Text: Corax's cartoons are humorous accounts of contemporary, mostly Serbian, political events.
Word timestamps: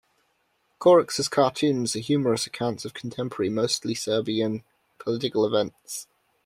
Corax's 0.79 1.27
cartoons 1.27 1.95
are 1.95 1.99
humorous 1.99 2.47
accounts 2.47 2.85
of 2.85 2.95
contemporary, 2.95 3.49
mostly 3.51 3.93
Serbian, 3.93 4.63
political 4.97 5.45
events. 5.45 6.07